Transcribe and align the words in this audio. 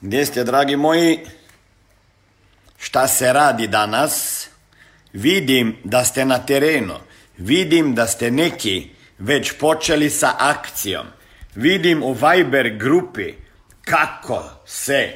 gdje 0.00 0.26
ste, 0.26 0.44
dragi 0.44 0.76
moji? 0.76 1.18
Šta 2.78 3.08
se 3.08 3.32
radi 3.32 3.66
danas? 3.66 4.46
Vidim 5.12 5.76
da 5.84 6.04
ste 6.04 6.24
na 6.24 6.38
terenu. 6.38 6.94
Vidim 7.38 7.94
da 7.94 8.06
ste 8.06 8.30
neki 8.30 8.90
već 9.18 9.52
počeli 9.52 10.10
sa 10.10 10.32
akcijom. 10.38 11.06
Vidim 11.54 12.02
u 12.02 12.12
Viber 12.12 12.76
grupi 12.76 13.34
kako 13.84 14.42
se 14.66 15.12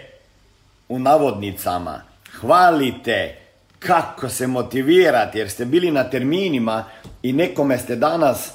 u 0.88 0.98
navodnicama 0.98 2.02
hvalite, 2.40 3.36
kako 3.78 4.28
se 4.28 4.46
motivirate 4.46 5.38
jer 5.38 5.50
ste 5.50 5.64
bili 5.64 5.90
na 5.90 6.10
terminima 6.10 6.84
i 7.22 7.32
nekome 7.32 7.78
ste 7.78 7.96
danas 7.96 8.50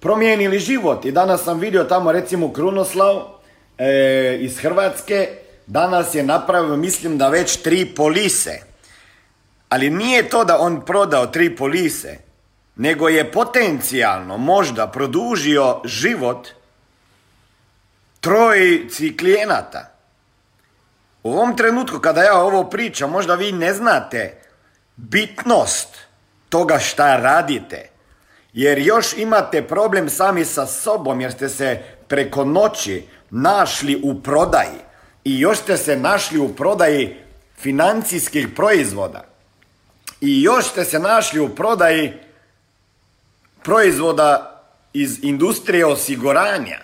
promijenili 0.00 0.58
život. 0.58 1.04
I 1.04 1.12
danas 1.12 1.44
sam 1.44 1.58
vidio 1.58 1.84
tamo 1.84 2.12
recimo 2.12 2.52
Krunoslav 2.52 3.35
e, 3.78 4.38
iz 4.40 4.58
Hrvatske 4.58 5.28
danas 5.66 6.14
je 6.14 6.22
napravio, 6.22 6.76
mislim 6.76 7.18
da 7.18 7.28
već 7.28 7.56
tri 7.56 7.94
polise. 7.94 8.60
Ali 9.68 9.90
nije 9.90 10.28
to 10.28 10.44
da 10.44 10.58
on 10.58 10.84
prodao 10.84 11.26
tri 11.26 11.56
polise, 11.56 12.18
nego 12.76 13.08
je 13.08 13.32
potencijalno 13.32 14.38
možda 14.38 14.86
produžio 14.86 15.80
život 15.84 16.48
trojici 18.20 19.16
klijenata. 19.16 19.92
U 21.22 21.32
ovom 21.32 21.56
trenutku 21.56 21.98
kada 21.98 22.22
ja 22.22 22.38
ovo 22.38 22.64
pričam, 22.64 23.10
možda 23.10 23.34
vi 23.34 23.52
ne 23.52 23.74
znate 23.74 24.40
bitnost 24.96 25.88
toga 26.48 26.78
šta 26.78 27.16
radite. 27.16 27.88
Jer 28.52 28.78
još 28.78 29.12
imate 29.16 29.62
problem 29.62 30.10
sami 30.10 30.44
sa 30.44 30.66
sobom 30.66 31.20
jer 31.20 31.32
ste 31.32 31.48
se 31.48 31.82
preko 32.08 32.44
noći 32.44 33.06
našli 33.30 34.00
u 34.02 34.22
prodaji 34.22 34.78
i 35.24 35.40
još 35.40 35.58
ste 35.58 35.76
se 35.76 35.96
našli 35.96 36.38
u 36.38 36.54
prodaji 36.54 37.16
financijskih 37.58 38.48
proizvoda 38.56 39.24
i 40.20 40.42
još 40.42 40.64
ste 40.64 40.84
se 40.84 40.98
našli 40.98 41.40
u 41.40 41.48
prodaji 41.48 42.12
proizvoda 43.62 44.62
iz 44.92 45.18
industrije 45.22 45.86
osiguranja. 45.86 46.78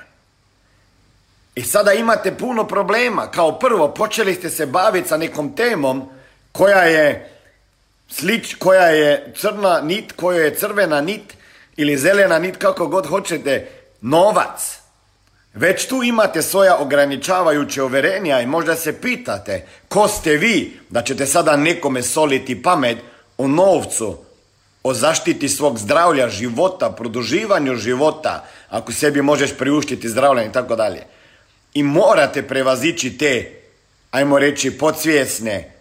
I 1.54 1.62
sada 1.62 1.92
imate 1.92 2.34
puno 2.38 2.66
problema. 2.66 3.30
Kao 3.30 3.58
prvo, 3.58 3.88
počeli 3.88 4.34
ste 4.34 4.50
se 4.50 4.66
baviti 4.66 5.08
sa 5.08 5.16
nekom 5.16 5.56
temom 5.56 6.08
koja 6.52 6.82
je 6.82 7.32
slič, 8.08 8.54
koja 8.54 8.86
je 8.86 9.32
crna 9.36 9.80
nit, 9.80 10.12
koja 10.12 10.40
je 10.40 10.54
crvena 10.54 11.00
nit 11.00 11.34
ili 11.76 11.96
zelena 11.96 12.38
nit, 12.38 12.56
kako 12.56 12.86
god 12.86 13.06
hoćete, 13.06 13.68
novac. 14.00 14.81
Već 15.54 15.86
tu 15.86 16.02
imate 16.02 16.42
svoja 16.42 16.76
ograničavajuće 16.76 17.82
uverenja 17.82 18.40
i 18.40 18.46
možda 18.46 18.76
se 18.76 19.00
pitate 19.00 19.66
ko 19.88 20.08
ste 20.08 20.36
vi 20.36 20.80
da 20.90 21.02
ćete 21.02 21.26
sada 21.26 21.56
nekome 21.56 22.02
soliti 22.02 22.62
pamet 22.62 22.98
o 23.38 23.48
novcu, 23.48 24.18
o 24.82 24.94
zaštiti 24.94 25.48
svog 25.48 25.78
zdravlja, 25.78 26.28
života, 26.28 26.90
produživanju 26.90 27.76
života, 27.76 28.44
ako 28.68 28.92
sebi 28.92 29.22
možeš 29.22 29.50
priuštiti 29.58 30.08
zdravlje 30.08 30.46
i 30.46 30.52
tako 30.52 30.76
dalje. 30.76 31.02
I 31.74 31.82
morate 31.82 32.42
prevazići 32.42 33.18
te, 33.18 33.52
ajmo 34.10 34.38
reći, 34.38 34.78
podsvjesne, 34.78 35.72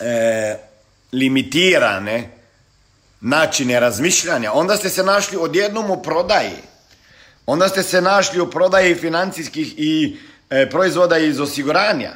e, 0.00 0.56
limitirane 1.12 2.30
načine 3.20 3.80
razmišljanja. 3.80 4.52
Onda 4.52 4.76
ste 4.76 4.88
se 4.88 5.02
našli 5.02 5.36
odjednom 5.36 5.90
u 5.90 6.02
prodaji 6.02 6.73
Onda 7.46 7.68
ste 7.68 7.82
se 7.82 8.00
našli 8.00 8.40
u 8.40 8.50
prodaji 8.50 8.94
financijskih 8.94 9.74
i 9.76 10.16
e, 10.50 10.70
proizvoda 10.70 11.18
iz 11.18 11.40
osiguranja. 11.40 12.10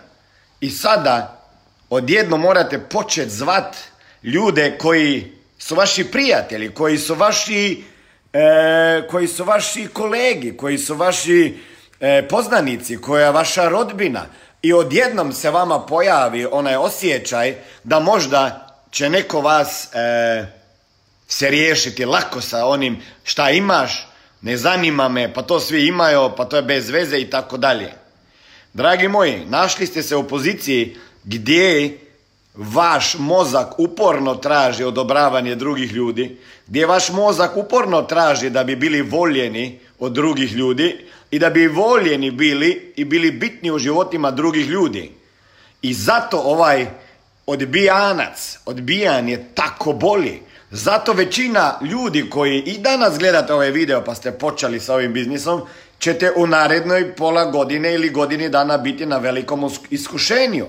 I 0.61 0.71
sada 0.71 1.47
odjedno 1.91 2.37
morate 2.37 2.78
početi 2.78 3.31
zvat 3.31 3.77
ljude 4.22 4.78
koji 4.78 5.33
su 5.59 5.75
vaši 5.75 6.05
prijatelji, 6.05 6.75
koji 6.75 6.99
su 6.99 7.15
vaši, 7.15 7.84
e, 8.33 9.06
koji 9.11 9.28
su 9.28 9.44
vaši 9.44 9.87
kolegi, 9.93 10.56
koji 10.56 10.78
su 10.78 10.94
vaši 10.94 11.59
e, 12.00 12.28
poznanici, 12.28 13.00
koja 13.00 13.25
je 13.25 13.33
vaša 13.33 13.69
rodbina. 13.69 14.27
I 14.62 14.72
odjednom 14.72 15.33
se 15.33 15.50
vama 15.50 15.87
pojavi 15.87 16.47
onaj 16.50 16.77
osjećaj 16.77 17.55
da 17.84 18.00
možda 18.00 18.66
će 18.91 19.10
neko 19.10 19.41
vas 19.41 19.89
se 21.28 21.50
riješiti 21.50 22.05
lako 22.05 22.41
sa 22.41 22.66
onim 22.66 23.03
šta 23.25 23.50
imaš, 23.50 24.08
ne 24.43 24.56
zanima 24.56 25.09
me, 25.09 25.34
pa 25.34 25.43
to 25.43 25.60
svi 25.60 25.87
imaju, 25.87 26.31
pa 26.37 26.44
to 26.44 26.56
je 26.56 26.62
bez 26.62 26.91
veze 26.91 27.19
i 27.19 27.31
tako 27.31 27.56
dalje. 27.56 27.93
Dragi 28.72 29.09
moji, 29.09 29.44
našli 29.47 29.87
ste 29.87 30.03
se 30.03 30.16
u 30.16 30.28
poziciji 30.28 30.97
gdje 31.25 31.99
vaš 32.54 33.15
mozak 33.19 33.78
uporno 33.78 34.34
traži 34.34 34.84
odobravanje 34.84 35.54
drugih 35.54 35.93
ljudi, 35.93 36.37
gdje 36.66 36.87
vaš 36.87 37.10
mozak 37.10 37.56
uporno 37.56 38.03
traži 38.03 38.50
da 38.50 38.65
bi 38.65 38.77
bili 38.77 39.03
voljeni 39.03 39.78
od 39.98 40.12
drugih 40.12 40.53
ljudi 40.53 40.97
i 41.31 41.38
da 41.38 41.50
bi 41.50 41.66
voljeni 41.66 42.31
bili 42.31 42.93
i 42.97 43.04
bili 43.04 43.31
bitni 43.31 43.71
u 43.71 43.78
životima 43.78 44.31
drugih 44.31 44.66
ljudi. 44.66 45.12
I 45.82 45.94
zato 45.94 46.38
ovaj 46.38 46.87
odbijanac, 47.48 48.59
odbijan 48.66 49.28
je 49.28 49.44
tako 49.54 49.92
boli. 49.92 50.42
Zato 50.71 51.12
većina 51.12 51.78
ljudi 51.83 52.30
koji 52.30 52.59
i 52.59 52.78
danas 52.78 53.18
gledate 53.18 53.53
ovaj 53.53 53.71
video 53.71 54.04
pa 54.04 54.15
ste 54.15 54.33
počeli 54.33 54.80
sa 54.80 54.95
ovim 54.95 55.12
biznisom, 55.12 55.62
ćete 55.98 56.33
u 56.36 56.47
narednoj 56.47 57.15
pola 57.16 57.45
godine 57.45 57.95
ili 57.95 58.10
godini 58.10 58.48
dana 58.48 58.77
biti 58.78 59.06
na 59.06 59.18
velikom 59.18 59.71
iskušenju. 59.91 60.66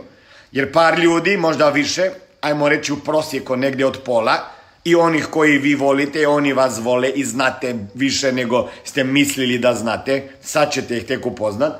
Jer 0.51 0.71
par 0.71 0.99
ljudi, 0.99 1.37
možda 1.37 1.69
više, 1.69 2.09
ajmo 2.41 2.69
reći 2.69 2.93
u 2.93 2.99
prosjeku 2.99 3.55
negdje 3.55 3.85
od 3.85 3.99
pola, 4.05 4.37
i 4.83 4.95
onih 4.95 5.25
koji 5.25 5.57
vi 5.57 5.75
volite, 5.75 6.27
oni 6.27 6.53
vas 6.53 6.79
vole 6.79 7.09
i 7.09 7.25
znate 7.25 7.75
više 7.93 8.31
nego 8.31 8.69
ste 8.83 9.03
mislili 9.03 9.57
da 9.57 9.73
znate, 9.73 10.29
sad 10.41 10.71
ćete 10.71 10.97
ih 10.97 11.05
tek 11.05 11.25
upoznat, 11.25 11.73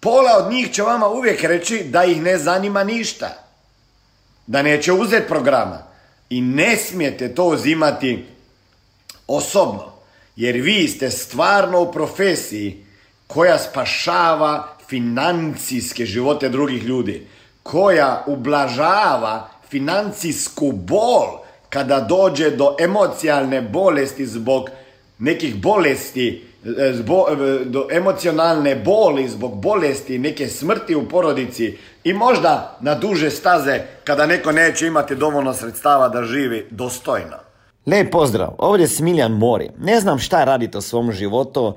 pola 0.00 0.44
od 0.44 0.52
njih 0.52 0.72
će 0.72 0.82
vama 0.82 1.08
uvijek 1.08 1.44
reći 1.44 1.84
da 1.84 2.04
ih 2.04 2.22
ne 2.22 2.38
zanima 2.38 2.84
ništa. 2.84 3.44
Da 4.46 4.62
neće 4.62 4.92
uzeti 4.92 5.28
programa. 5.28 5.82
I 6.30 6.40
ne 6.40 6.76
smijete 6.76 7.34
to 7.34 7.44
uzimati 7.44 8.24
osobno, 9.26 9.92
jer 10.36 10.56
vi 10.56 10.88
ste 10.88 11.10
stvarno 11.10 11.80
u 11.80 11.92
profesiji 11.92 12.84
koja 13.26 13.58
spašava 13.58 14.76
financijske 14.88 16.06
živote 16.06 16.48
drugih 16.48 16.82
ljudi, 16.82 17.26
koja 17.62 18.24
ublažava 18.26 19.48
financijsku 19.70 20.72
bol 20.72 21.44
kada 21.70 22.00
dođe 22.00 22.50
do 22.50 22.76
emocijalne 22.80 23.62
bolesti 23.62 24.26
zbog 24.26 24.70
nekih 25.18 25.54
bolesti, 25.56 26.44
zbog, 26.92 27.26
e, 27.28 27.64
do 27.64 27.86
emocionalne 27.90 28.76
boli 28.76 29.28
zbog 29.28 29.54
bolesti, 29.54 30.18
neke 30.18 30.48
smrti 30.48 30.94
u 30.94 31.08
porodici 31.08 31.78
i 32.04 32.12
možda 32.12 32.78
na 32.80 32.94
duže 32.94 33.30
staze 33.30 33.80
kada 34.04 34.26
neko 34.26 34.52
neće 34.52 34.86
imati 34.86 35.16
dovoljno 35.16 35.54
sredstava 35.54 36.08
da 36.08 36.22
živi 36.22 36.66
dostojno. 36.70 37.36
Lijep 37.86 38.12
pozdrav, 38.12 38.54
ovdje 38.58 38.84
je 38.84 38.88
Smiljan 38.88 39.32
Mori. 39.32 39.70
Ne 39.78 40.00
znam 40.00 40.18
šta 40.18 40.44
radite 40.44 40.78
u 40.78 40.80
svom 40.80 41.12
životu, 41.12 41.76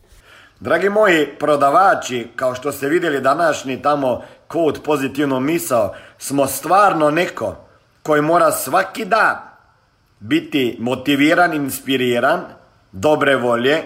Dragi 0.61 0.89
moji 0.89 1.27
prodavači, 1.39 2.27
kao 2.35 2.55
što 2.55 2.71
ste 2.71 2.89
vidjeli 2.89 3.21
današnji 3.21 3.81
tamo 3.81 4.21
kod 4.47 4.81
pozitivno 4.83 5.39
misao, 5.39 5.93
smo 6.17 6.47
stvarno 6.47 7.11
neko 7.11 7.55
koji 8.03 8.21
mora 8.21 8.51
svaki 8.51 9.05
dan 9.05 9.35
biti 10.19 10.77
motiviran, 10.79 11.53
inspiriran, 11.53 12.41
dobre 12.91 13.35
volje, 13.35 13.83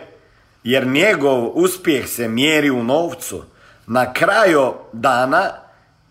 jer 0.63 0.87
njegov 0.87 1.51
uspjeh 1.53 2.07
se 2.07 2.27
mjeri 2.27 2.69
u 2.69 2.83
novcu. 2.83 3.43
Na 3.87 4.13
kraju 4.13 4.73
dana 4.93 5.49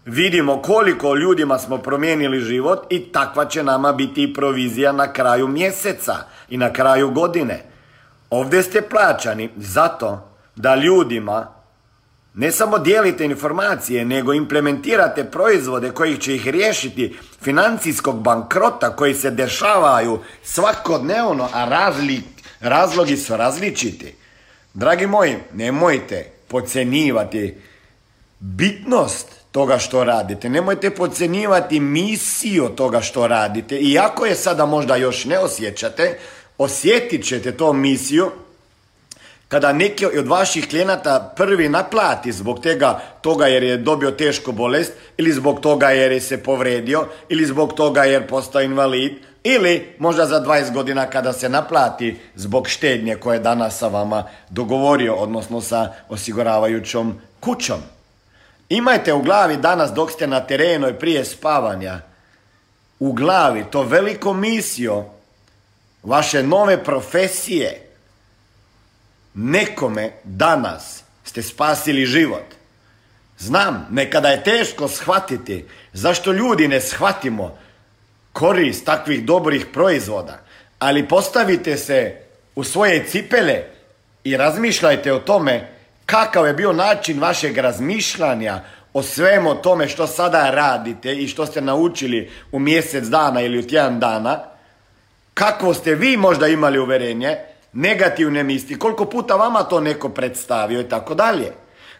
vidimo 0.05 0.63
koliko 0.63 1.15
ljudima 1.15 1.59
smo 1.59 1.79
promijenili 1.79 2.41
život 2.41 2.87
i 2.91 3.13
takva 3.13 3.45
će 3.45 3.63
nama 3.63 3.93
biti 3.93 4.23
i 4.23 4.35
provizija 4.35 4.93
na 4.93 5.13
kraju 5.13 5.49
mjeseca 5.49 6.15
i 6.49 6.57
na 6.57 6.73
kraju 6.73 7.11
godine. 7.11 7.63
Ovdje 8.31 8.63
ste 8.63 8.83
plaćani 8.83 9.51
zato 9.57 10.34
da 10.57 10.75
ljudima 10.77 11.55
ne 12.35 12.53
samo 12.53 12.79
dijelite 12.79 13.25
informacije, 13.25 14.05
nego 14.05 14.33
implementirate 14.33 15.25
proizvode 15.25 15.91
koji 15.91 16.17
će 16.17 16.35
ih 16.35 16.49
riješiti 16.49 17.17
financijskog 17.43 18.23
bankrota 18.23 18.97
koji 18.97 19.15
se 19.15 19.31
dešavaju 19.31 20.19
svakodnevno, 20.43 21.49
a 21.53 21.65
razli, 21.65 22.23
razlogi 22.61 23.17
su 23.17 23.37
različiti. 23.37 24.15
Dragi 24.75 25.07
moji, 25.07 25.37
nemojte 25.53 26.31
pocenjivati 26.49 27.55
bitnost 28.39 29.29
toga 29.53 29.79
što 29.79 30.05
radite. 30.05 30.49
Nemojte 30.49 30.91
pocenjivati 30.91 31.81
misiju 31.81 32.69
toga 32.69 33.01
što 33.01 33.27
radite. 33.27 33.79
Iako 33.79 34.27
je 34.27 34.35
sada 34.35 34.67
možda 34.67 34.97
još 34.97 35.25
ne 35.25 35.39
osjećate, 35.39 36.19
osjetit 36.59 37.25
ćete 37.25 37.53
to 37.53 37.73
misiju 37.73 38.31
kada 39.55 39.73
neki 39.73 40.07
od 40.07 40.27
vaših 40.27 40.69
klijenata 40.69 41.33
prvi 41.37 41.69
naplati 41.69 42.33
zbog 42.33 42.61
tega, 42.61 43.01
toga 43.21 43.47
jer 43.47 43.63
je 43.63 43.77
dobio 43.77 44.11
tešku 44.11 44.53
bolest 44.53 44.93
ili 45.17 45.33
zbog 45.33 45.61
toga 45.61 45.91
jer 45.91 46.13
je 46.13 46.21
se 46.21 46.43
povredio 46.43 47.07
ili 47.29 47.47
zbog 47.47 47.73
toga 47.73 48.05
jer 48.05 48.27
postao 48.27 48.63
invalid 48.63 49.13
ili 49.45 49.95
možda 49.99 50.27
za 50.27 50.41
20 50.41 50.73
godina 50.73 51.07
kada 51.07 51.33
se 51.33 51.49
naplati 51.49 52.19
zbog 52.35 52.69
štednje 52.69 53.17
koje 53.17 53.37
je 53.37 53.41
danas 53.41 53.79
sa 53.79 53.89
vama 53.89 54.25
dogovorio, 54.51 55.15
odnosno 55.15 55.61
sa 55.61 55.93
osiguravajućom 56.09 57.21
kućom. 57.41 57.81
Imajte 58.69 59.13
u 59.13 59.23
glavi 59.23 59.57
danas 59.57 59.93
dok 59.93 60.11
ste 60.11 60.27
na 60.27 60.41
terenu 60.41 60.89
i 60.89 60.99
prije 60.99 61.25
spavanja, 61.25 62.01
u 62.99 63.13
glavi 63.13 63.65
to 63.71 63.83
veliko 63.83 64.33
misio 64.33 65.05
vaše 66.03 66.43
nove 66.43 66.85
profesije, 66.85 67.84
nekome 69.35 70.11
danas 70.25 71.03
ste 71.25 71.43
spasili 71.43 72.07
život. 72.07 72.45
Znam, 73.39 73.87
nekada 73.91 74.29
je 74.29 74.45
teško 74.45 74.89
shvatiti 74.89 75.65
zašto 75.93 76.33
ljudi 76.33 76.69
ne 76.69 76.81
shvatimo 76.81 77.59
korist 78.33 78.85
takvih 78.85 79.25
dobrih 79.25 79.67
proizvoda, 79.73 80.39
ali 80.79 81.09
postavite 81.09 81.77
se 81.77 82.17
u 82.55 82.65
svoje 82.65 83.05
cipele 83.07 83.63
i 84.25 84.37
razmišljajte 84.37 85.13
o 85.13 85.19
tome 85.19 85.69
kakav 86.07 86.47
je 86.47 86.55
bio 86.55 86.73
način 86.73 87.21
vašeg 87.21 87.59
razmišljanja 87.59 88.61
o 88.93 89.03
svemu 89.03 89.55
tome 89.55 89.89
što 89.89 90.07
sada 90.07 90.51
radite 90.51 91.15
i 91.15 91.29
što 91.29 91.47
ste 91.47 91.61
naučili 91.61 92.31
u 92.53 92.59
mjesec 92.59 93.05
dana 93.05 93.41
ili 93.41 93.59
u 93.59 93.67
tjedan 93.67 94.01
dana, 94.01 94.41
kako 95.35 95.75
ste 95.75 95.95
vi 95.95 96.17
možda 96.17 96.49
imali 96.49 96.79
uverenje, 96.79 97.39
negativne 97.75 98.43
misli, 98.43 98.79
koliko 98.79 99.05
puta 99.05 99.35
vama 99.35 99.63
to 99.63 99.81
neko 99.81 100.09
predstavio 100.09 100.81
i 100.81 100.89
tako 100.89 101.15
dalje. 101.15 101.53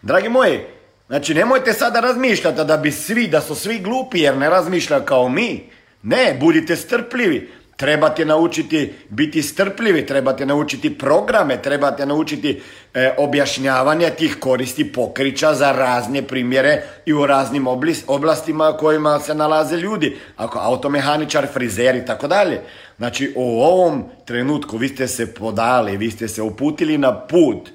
Dragi 0.03 0.29
moji, 0.29 0.61
znači 1.07 1.35
nemojte 1.35 1.73
sada 1.73 2.01
razmišljati 2.01 2.65
da 2.65 2.77
bi 2.77 2.93
svi, 2.93 3.29
da 3.29 3.41
su 3.41 3.55
svi 3.55 3.79
glupi 3.79 4.21
jer 4.21 4.37
ne 4.37 4.51
razmišljaju 4.51 5.03
kao 5.05 5.29
mi. 5.29 5.71
Ne, 6.03 6.37
budite 6.41 6.77
strpljivi. 6.77 7.51
Trebate 7.77 8.25
naučiti 8.25 8.95
biti 9.09 9.43
strpljivi, 9.43 10.07
trebate 10.07 10.47
naučiti 10.47 10.99
programe, 10.99 11.63
trebate 11.63 12.07
naučiti 12.07 12.63
e, 12.95 13.15
objašnjavanje 13.19 14.11
tih 14.11 14.37
koristi 14.41 14.93
pokrića 14.93 15.55
za 15.55 15.73
razne 15.73 16.23
primjere 16.23 16.83
i 17.07 17.13
u 17.13 17.27
raznim 17.27 17.67
oblastima 18.07 18.73
kojima 18.73 19.19
se 19.21 19.35
nalaze 19.35 19.77
ljudi, 19.77 20.17
ako 20.37 20.59
automehaničar, 20.59 21.47
frizer 21.53 21.97
i 21.97 22.07
tako 22.07 22.29
dalje. 22.29 22.61
Znači 22.97 23.33
u 23.37 23.63
ovom 23.63 24.05
trenutku 24.25 24.77
vi 24.77 24.89
ste 24.89 25.09
se 25.09 25.35
podali, 25.35 25.97
vi 25.97 26.11
ste 26.11 26.29
se 26.29 26.43
uputili 26.43 26.99
na 26.99 27.21
put 27.21 27.71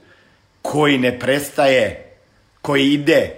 koji 0.62 0.98
ne 0.98 1.20
prestaje, 1.20 2.16
koji 2.62 2.94
ide 2.94 3.36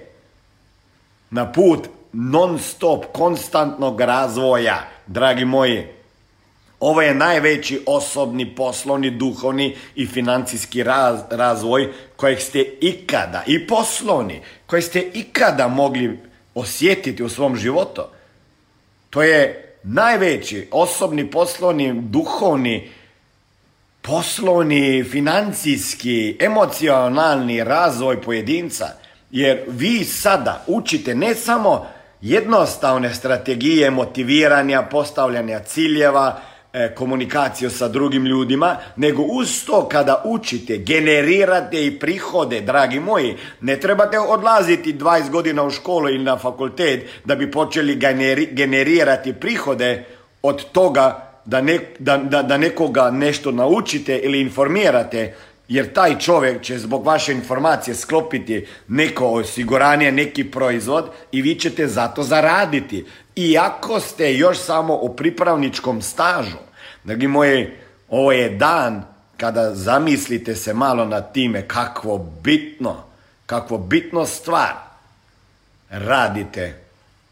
na 1.29 1.51
put 1.51 1.87
non 2.13 2.59
stop, 2.59 3.05
konstantnog 3.13 4.01
razvoja, 4.01 4.89
dragi 5.07 5.45
moji. 5.45 5.87
Ovo 6.79 7.01
je 7.01 7.15
najveći 7.15 7.81
osobni, 7.85 8.55
poslovni, 8.55 9.11
duhovni 9.11 9.75
i 9.95 10.07
financijski 10.07 10.83
razvoj 11.29 11.93
kojeg 12.15 12.39
ste 12.39 12.59
ikada, 12.81 13.43
i 13.47 13.67
poslovni, 13.67 14.41
koji 14.65 14.81
ste 14.81 15.09
ikada 15.13 15.67
mogli 15.67 16.19
osjetiti 16.55 17.23
u 17.23 17.29
svom 17.29 17.55
životu. 17.55 18.01
To 19.09 19.23
je 19.23 19.70
najveći 19.83 20.67
osobni, 20.71 21.31
poslovni, 21.31 21.93
duhovni, 22.01 22.89
poslovni, 24.01 25.03
financijski, 25.03 26.37
emocionalni 26.39 27.63
razvoj 27.63 28.21
pojedinca. 28.21 28.85
Jer 29.31 29.59
vi 29.67 30.03
sada 30.03 30.63
učite 30.67 31.15
ne 31.15 31.35
samo 31.35 31.87
jednostavne 32.21 33.13
strategije 33.13 33.91
motiviranja, 33.91 34.81
postavljanja 34.81 35.59
ciljeva, 35.59 36.41
komunikaciju 36.95 37.69
sa 37.69 37.87
drugim 37.87 38.25
ljudima, 38.25 38.77
nego 38.95 39.21
uz 39.21 39.65
to 39.65 39.87
kada 39.89 40.21
učite, 40.25 40.77
generirate 40.77 41.85
i 41.85 41.99
prihode, 41.99 42.61
dragi 42.61 42.99
moji, 42.99 43.35
ne 43.61 43.79
trebate 43.79 44.19
odlaziti 44.19 44.93
20 44.93 45.29
godina 45.29 45.63
u 45.63 45.69
školu 45.69 46.09
ili 46.09 46.23
na 46.23 46.37
fakultet 46.37 47.09
da 47.25 47.35
bi 47.35 47.51
počeli 47.51 47.99
generirati 48.51 49.33
prihode 49.33 50.05
od 50.41 50.71
toga 50.71 51.31
da, 51.45 51.61
da, 51.99 52.17
da, 52.17 52.41
da 52.41 52.57
nekoga 52.57 53.11
nešto 53.11 53.51
naučite 53.51 54.17
ili 54.17 54.41
informirate, 54.41 55.35
jer 55.71 55.93
taj 55.93 56.19
čovjek 56.19 56.61
će 56.61 56.79
zbog 56.79 57.05
vaše 57.05 57.31
informacije 57.31 57.95
sklopiti 57.95 58.67
neko 58.87 59.27
osiguranje, 59.27 60.11
neki 60.11 60.43
proizvod 60.43 61.09
i 61.31 61.41
vi 61.41 61.55
ćete 61.55 61.87
zato 61.87 62.23
zaraditi. 62.23 63.05
Iako 63.35 63.99
ste 63.99 64.33
još 64.33 64.59
samo 64.59 64.95
u 64.95 65.15
pripravničkom 65.15 66.01
stažu. 66.01 66.57
Dragi 67.03 67.27
moji, 67.27 67.69
ovo 68.09 68.31
je 68.31 68.49
dan 68.49 69.03
kada 69.37 69.75
zamislite 69.75 70.55
se 70.55 70.73
malo 70.73 71.05
nad 71.05 71.33
time 71.33 71.67
kakvo 71.67 72.17
bitno, 72.43 73.03
kakvo 73.45 73.77
bitno 73.77 74.25
stvar 74.25 74.73
radite 75.89 76.81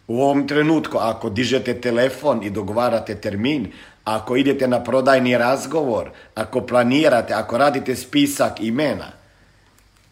u 0.07 0.21
ovom 0.21 0.47
trenutku. 0.47 0.97
Ako 0.97 1.29
dižete 1.29 1.81
telefon 1.81 2.43
i 2.43 2.49
dogovarate 2.49 3.15
termin, 3.15 3.71
ako 4.15 4.35
idete 4.35 4.67
na 4.67 4.83
prodajni 4.83 5.37
razgovor, 5.37 6.11
ako 6.35 6.61
planirate, 6.61 7.33
ako 7.33 7.57
radite 7.57 7.95
spisak 7.95 8.59
imena. 8.59 9.11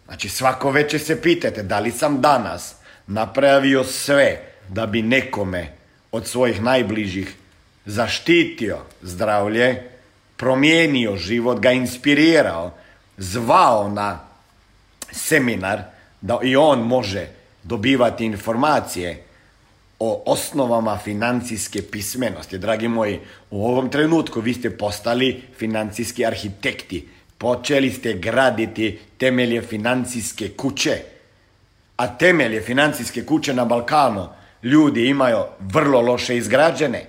Znači 0.05 0.29
svako 0.29 0.71
večer 0.71 0.99
se 0.99 1.21
pitate 1.21 1.63
da 1.63 1.79
li 1.79 1.91
sam 1.91 2.21
danas 2.21 2.75
napravio 3.07 3.83
sve 3.83 4.41
da 4.69 4.85
bi 4.85 5.01
nekome 5.01 5.73
od 6.11 6.27
svojih 6.27 6.61
najbližih 6.61 7.35
zaštitio 7.85 8.77
zdravlje, 9.01 9.89
promijenio 10.37 11.15
život, 11.15 11.59
ga 11.59 11.71
inspirirao, 11.71 12.71
zvao 13.17 13.89
na 13.89 14.19
seminar 15.11 15.81
da 16.21 16.39
i 16.43 16.55
on 16.55 16.79
može 16.79 17.27
dobivati 17.63 18.25
informacije 18.25 19.26
o 19.99 20.23
osnovama 20.25 20.97
financijske 20.97 21.81
pismenosti. 21.81 22.57
Dragi 22.57 22.87
moji, 22.87 23.19
u 23.51 23.67
ovom 23.67 23.89
trenutku 23.89 24.41
vi 24.41 24.53
ste 24.53 24.77
postali 24.77 25.43
financijski 25.57 26.25
arhitekti. 26.25 27.07
Počeli 27.37 27.91
ste 27.91 28.13
graditi 28.13 28.99
temelje 29.17 29.61
financijske 29.61 30.49
kuće. 30.49 30.97
A 31.97 32.17
temelje 32.17 32.61
financijske 32.61 33.25
kuće 33.25 33.53
na 33.53 33.65
Balkanu 33.65 34.29
ljudi 34.63 35.07
imaju 35.07 35.37
vrlo 35.59 36.01
loše 36.01 36.37
izgrađene. 36.37 37.05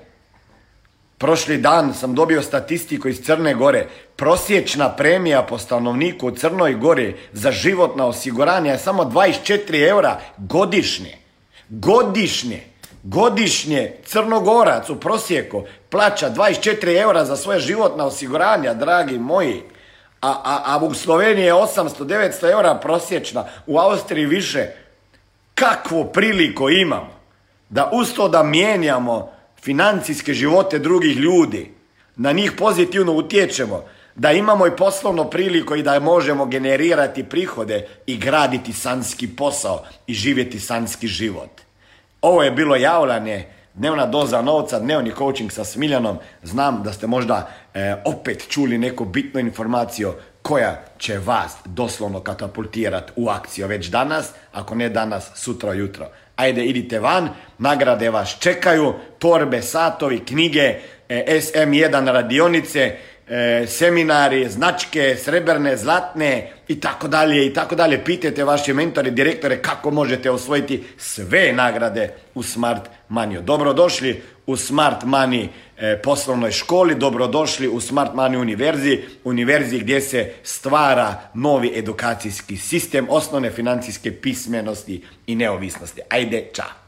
Prošli 1.19 1.59
dan 1.59 1.95
sam 1.95 2.15
dobio 2.15 2.43
statistiku 2.43 3.09
iz 3.09 3.21
Crne 3.21 3.55
Gore. 3.55 3.87
Prosječna 4.17 4.89
premija 4.89 5.43
po 5.43 5.59
stanovniku 5.59 6.29
u 6.29 6.31
Crnoj 6.31 6.75
Gori 6.75 7.17
za 7.33 7.53
životna 7.53 8.07
osiguranja 8.07 8.73
je 8.73 8.79
samo 8.79 9.05
24 9.05 9.89
eura 9.89 10.21
godišnje. 10.37 11.19
Godišnje. 11.69 12.63
Godišnje 13.03 13.93
Crnogorac 14.05 14.91
u 14.91 14.97
prosjeku 15.01 15.63
plaća 15.91 16.31
24 16.31 17.01
eura 17.01 17.25
za 17.25 17.37
svoje 17.37 17.61
životna 17.61 18.07
osiguranja, 18.07 18.75
dragi 18.75 19.19
moji. 19.19 19.63
A, 20.21 20.31
a, 20.31 20.63
a 20.65 20.85
u 20.85 20.95
Sloveniji 20.95 21.45
je 21.45 21.55
800-900 21.55 22.53
eura 22.53 22.75
prosječna, 22.75 23.45
u 23.67 23.79
Austriji 23.79 24.27
više. 24.27 24.67
Kakvu 25.55 26.13
priliku 26.13 26.71
imamo 26.71 27.19
da 27.69 27.91
usto 27.93 28.29
da 28.29 28.43
mijenjamo 28.43 29.33
financijske 29.63 30.35
živote 30.35 30.79
drugih 30.79 31.17
ljudi, 31.17 31.73
na 32.17 32.33
njih 32.33 32.53
pozitivno 32.59 33.13
utječemo, 33.13 33.85
da 34.15 34.33
imamo 34.33 34.67
i 34.67 34.77
poslovno 34.77 35.25
priliku 35.25 35.77
i 35.77 35.83
da 35.83 36.01
možemo 36.01 36.47
generirati 36.47 37.25
prihode 37.25 37.89
i 38.07 38.17
graditi 38.17 38.73
sanski 38.73 39.29
posao 39.37 39.85
i 40.07 40.15
živjeti 40.15 40.61
sanski 40.61 41.07
život. 41.07 41.51
Ovo 42.23 42.43
je 42.43 42.51
bilo 42.51 42.77
javljanje, 42.77 43.45
dnevna 43.75 44.07
doza 44.07 44.43
novca, 44.43 44.79
dnevni 44.79 45.13
coaching 45.19 45.53
sa 45.53 45.65
Smiljanom. 45.65 46.19
Znam 46.43 46.83
da 46.83 46.93
ste 46.93 47.07
možda 47.07 47.49
e, 47.75 47.95
opet 48.05 48.49
čuli 48.49 48.79
neku 48.79 49.05
bitnu 49.05 49.41
informaciju 49.41 50.13
koja 50.43 50.83
će 50.99 51.19
vas 51.19 51.57
doslovno 51.65 52.21
katapultirati 52.21 53.13
u 53.17 53.29
akciju 53.29 53.67
već 53.67 53.87
danas, 53.87 54.31
ako 54.53 54.75
ne 54.75 54.89
danas, 54.89 55.31
sutra 55.35 55.73
jutro. 55.73 56.09
Ajde, 56.37 56.65
idite 56.65 57.01
van, 57.01 57.29
nagrade 57.59 58.11
vas 58.11 58.37
čekaju, 58.41 58.95
torbe, 59.19 59.63
satovi, 59.63 60.25
knjige, 60.25 60.81
e, 61.09 61.41
SM1 61.41 62.13
radionice, 62.13 62.97
e, 63.29 63.67
seminari, 63.67 64.49
značke, 64.49 65.17
srebrne, 65.17 65.77
zlatne 65.77 66.53
i 66.69 66.81
tako 66.81 67.09
dalje 67.09 67.47
i 67.47 67.55
tako 67.55 67.75
dalje. 67.75 68.05
Pitajte 68.05 68.45
vaše 68.45 68.75
mentore, 68.75 69.11
direktore 69.11 69.63
kako 69.63 69.91
možete 69.91 70.31
osvojiti 70.31 70.85
sve 70.97 71.53
nagrade 71.53 72.15
u 72.35 72.43
Smart 72.43 72.83
Money. 73.11 73.41
Dobrodošli 73.41 74.23
u 74.47 74.57
Smart 74.57 75.03
Money 75.05 75.49
e, 75.77 76.03
poslovnoj 76.03 76.51
školi, 76.51 76.95
dobrodošli 76.95 77.69
u 77.69 77.81
Smart 77.81 78.15
Money 78.15 78.41
univerziji, 78.41 79.05
univerziji 79.25 79.81
gdje 79.81 80.01
se 80.01 80.33
stvara 80.43 81.21
novi 81.35 81.73
edukacijski 81.75 82.57
sistem, 82.57 83.07
osnovne 83.11 83.51
financijske 83.51 84.13
pismenosti 84.13 85.05
i 85.27 85.35
neovisnosti. 85.35 86.01
Ajde, 86.11 86.49
čao! 86.53 86.88